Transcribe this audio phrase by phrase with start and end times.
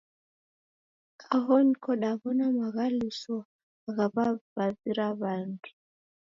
[1.35, 3.35] Aho niko daw'ona maghaluso
[3.95, 5.69] ghaw'avavira w'andu.